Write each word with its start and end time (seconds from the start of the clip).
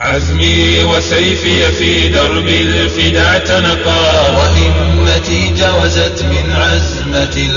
عزمي 0.00 0.84
وسيفي 0.84 1.72
في 1.72 2.08
درب 2.08 2.48
الفدا 2.48 3.26
اعتنقا 3.26 4.30
وهمتي 4.30 5.48
جوزت 5.48 6.22
من 6.22 6.52
عزمة 6.52 7.48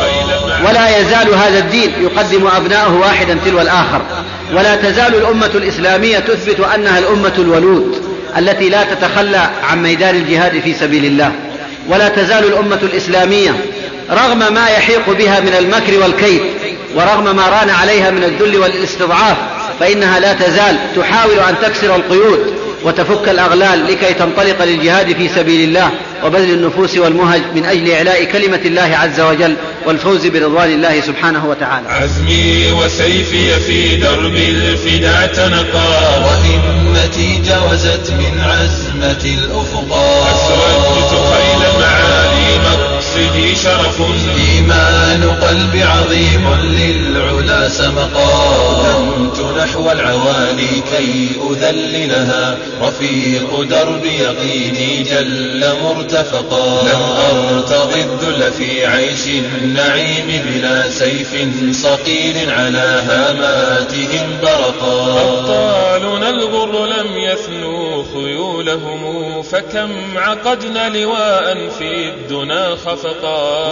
خيل 0.00 0.66
ولا 0.66 0.98
يزال 0.98 1.34
هذا 1.34 1.58
الدين 1.58 1.92
يقدم 2.02 2.46
أبناءه 2.46 2.96
واحدا 2.96 3.38
تلو 3.44 3.60
الآخر. 3.60 4.02
ولا 4.52 4.76
تزال 4.76 5.14
الأمة 5.14 5.50
الإسلامية 5.54 6.18
تثبت 6.18 6.60
أنها 6.60 6.98
الأمة 6.98 7.34
الولود 7.38 8.02
التي 8.38 8.68
لا 8.68 8.84
تتخلى 8.84 9.50
عن 9.62 9.82
ميدان 9.82 10.16
الجهاد 10.16 10.60
في 10.60 10.74
سبيل 10.74 11.04
الله. 11.04 11.32
ولا 11.88 12.08
تزال 12.08 12.44
الأمة 12.44 12.80
الإسلامية 12.82 13.56
رغم 14.10 14.54
ما 14.54 14.68
يحيق 14.68 15.10
بها 15.10 15.40
من 15.40 15.54
المكر 15.58 15.98
والكيد 15.98 16.40
ورغم 16.94 17.36
ما 17.36 17.48
ران 17.48 17.70
عليها 17.70 18.10
من 18.10 18.24
الذل 18.24 18.56
والاستضعاف 18.56 19.36
فإنها 19.80 20.20
لا 20.20 20.32
تزال 20.32 20.76
تحاول 20.96 21.38
أن 21.38 21.54
تكسر 21.62 21.96
القيود 21.96 22.38
وتفك 22.84 23.28
الأغلال 23.28 23.86
لكي 23.86 24.14
تنطلق 24.14 24.64
للجهاد 24.64 25.12
في 25.12 25.28
سبيل 25.28 25.68
الله 25.68 25.90
وبذل 26.24 26.50
النفوس 26.50 26.98
والمهج 26.98 27.42
من 27.54 27.64
أجل 27.64 27.90
إعلاء 27.90 28.24
كلمة 28.24 28.60
الله 28.64 28.96
عز 28.96 29.20
وجل 29.20 29.56
والفوز 29.86 30.26
برضوان 30.26 30.72
الله 30.72 31.00
سبحانه 31.00 31.46
وتعالى. 31.46 31.88
عزمي 31.88 32.72
وسيفي 32.72 33.60
في 33.60 33.96
درب 33.96 34.36
الفدا 34.36 35.14
اعتنقا 35.14 36.16
وهمتي 36.18 37.42
جوزت 37.46 38.10
من 38.10 38.40
عزمة 38.40 39.16
خيل 39.16 39.88
معالي 39.88 41.35
مقصدي 43.16 43.56
شرف. 43.56 44.02
إيمان 44.38 45.22
قلب 45.24 45.76
عظيم 45.76 46.54
للعلا 46.62 47.68
سمقا. 47.68 48.26
قدمت 48.82 49.40
نحو 49.58 49.90
العوالي 49.90 50.82
كي 50.90 51.28
أذللها. 51.50 52.58
رفيق 52.82 53.62
درب 53.62 54.04
يقيني 54.04 55.02
جل 55.02 55.64
مرتفقا. 55.84 56.82
لم 56.82 57.02
أرتضي 57.32 58.00
الذل 58.00 58.52
في 58.52 58.86
عيش 58.86 59.26
النعيم 59.26 60.42
بلا 60.46 60.90
سيف 60.90 61.34
صقيل 61.72 62.50
على 62.50 63.02
هاماتهم 63.08 64.26
برقا. 64.42 65.20
أبطالنا 65.22 66.30
الغر 66.30 66.86
لم 66.86 67.16
يثنوا 67.16 68.04
خيولهم 68.14 69.42
فكم 69.42 69.90
عقدنا 70.16 70.88
لواء 70.88 71.68
في 71.78 72.08
الدنا 72.08 72.76
خفقا 72.86 73.05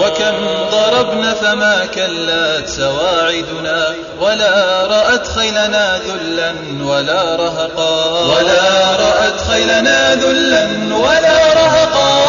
وكم 0.00 0.36
ضربنا 0.70 1.34
فما 1.34 1.86
كلت 1.94 2.68
سواعدنا 2.68 3.94
ولا 4.20 4.86
رأت 4.86 5.28
خيلنا 5.28 5.98
ذلا 5.98 6.54
ولا 6.82 7.36
رهقا. 7.36 8.20
ولا 8.22 8.96
رأت 8.96 9.40
خيلنا 9.50 10.14
ذلا 10.14 10.68
ولا 10.96 11.54
رهقا. 11.54 12.24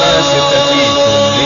ما 0.00 0.22
سرت 0.22 0.54
في 0.68 0.80
كل 0.96 1.36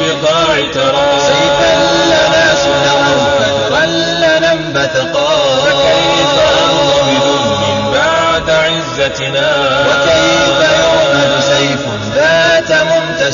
البقاع 0.00 0.72
ترى 0.74 1.20
سيفا 1.20 1.74
لنا 2.06 2.54
سنا 2.54 2.94
فجرا 3.38 3.86
لنا 3.86 4.52
انبثقا 4.52 5.30
فكيف 5.64 6.34
أرض 6.38 6.90
بذل 7.06 7.92
بعد 7.92 8.50
عزتنا؟ 8.50 9.48
وكيف 9.88 10.73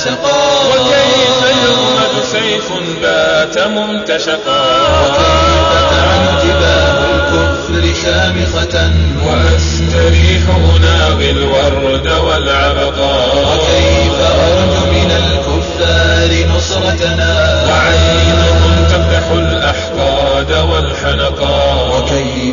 ممتشقا 0.01 0.41
وكيف 0.69 1.41
يغمد 1.65 2.25
سيف 2.33 2.73
بات 3.03 3.59
ممتشقا 3.59 4.63
وكيف 5.03 5.73
تعن 5.91 6.39
جباه 6.45 6.99
الكفر 7.15 7.95
شامخة. 8.03 8.91
وأستريح 9.27 10.43
أناغي 10.77 11.33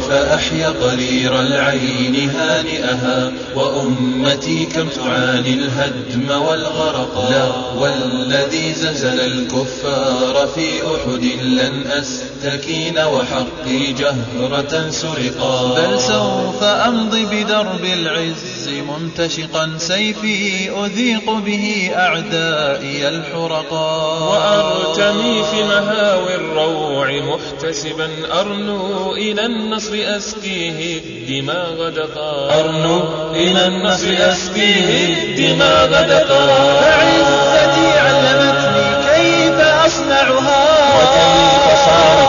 وكيف 0.07 0.11
أحيا 0.11 0.69
قرير 0.69 1.39
العين 1.39 2.29
هانئها 2.29 3.31
وأمتي 3.55 4.65
كم 4.65 4.87
تعاني 4.87 5.53
الهدم 5.53 6.31
والغرق. 6.31 7.29
لا 7.29 7.47
والذي 7.81 8.73
زلزل 8.73 9.19
الكفار 9.19 10.47
في 10.55 10.67
أحد 10.81 11.23
لن 11.43 11.87
أستكين 11.87 12.97
وحقي 12.99 13.93
جهرة 13.93 14.89
سرقا. 14.89 15.75
بل 15.75 16.01
سوف 16.01 16.63
أمضي 16.63 17.25
بدرب 17.25 17.85
العز 17.85 18.56
منتشقا 18.69 19.77
سيفي 19.77 20.69
أذيق 20.85 21.31
به 21.31 21.91
أعدائي 21.95 23.07
الحرقا 23.07 24.19
وأرتمي 24.19 25.43
في 25.43 25.63
مهاوي 25.63 26.35
الروع 26.35 27.11
محتسبا 27.11 28.09
أرنو 28.39 29.13
إلى 29.13 29.45
النصر 29.45 29.93
أسقيه 29.93 30.97
الدماء 30.97 31.73
غدقا 31.77 32.59
أرنو 32.59 33.03
إلى 33.35 33.67
النصر 33.67 34.15
أسقيه 34.19 35.13
الدماء 35.23 35.87
غدقا 35.87 36.45
فعزتي 36.81 37.99
علمتني 37.99 38.87
كيف 39.15 39.59
أصنعها. 39.61 40.63
وكيف 40.97 41.65
صارت 41.85 42.26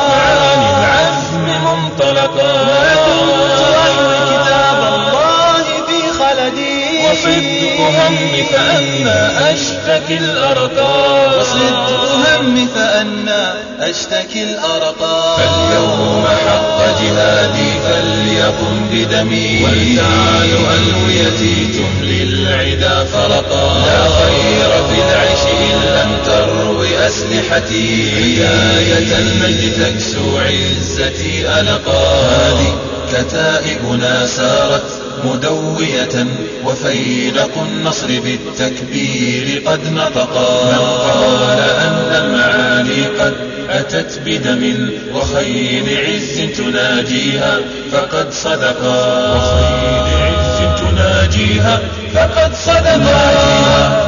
فأنا 8.52 9.52
أشتكي 9.52 10.18
الأرقى 10.18 11.38
وصدق 11.38 12.08
همي 12.38 12.66
فأنا 12.74 13.54
أشتكي 13.80 14.42
الأرقى 14.42 15.36
فاليوم 15.38 16.24
حق 16.46 16.78
جهادي 17.02 17.70
فليقم 17.84 18.86
بدمي. 18.92 19.64
ولتعال 19.64 20.50
ألويتي 20.76 21.56
تملي 21.74 22.22
العدا 22.22 23.04
فرقا. 23.04 23.78
لا 23.86 24.02
خير 24.08 24.70
في 24.88 24.98
العيش 25.08 25.40
إن 25.40 25.80
لم 25.96 26.10
تروي 26.26 27.06
أسلحتي 27.06 28.10
حياية 28.10 29.18
المجد 29.18 29.74
تكسو 29.78 30.38
عزتي 30.38 31.60
ألقا. 31.60 32.20
هذه 32.30 32.78
كتائبنا 33.12 34.26
سارت 34.26 35.07
مدوية 35.24 36.26
وفيلق 36.64 37.50
النصر 37.62 38.06
بالتكبير 38.06 39.62
قد 39.66 39.80
نطقا 39.92 40.64
من 40.72 40.78
قال 40.78 41.58
أن 41.60 42.22
المعالي 42.24 43.06
قد 43.06 43.34
أتت 43.70 44.20
بدم 44.24 44.90
وخيل 45.14 45.98
عز 46.06 46.56
تناجيها 46.56 47.60
فقد 47.92 48.32
صدقا 48.32 49.34
وخيل 49.34 50.22
عز 50.22 50.80
تناجيها 50.80 51.80
فقد 52.14 52.54
صدقا 52.54 54.07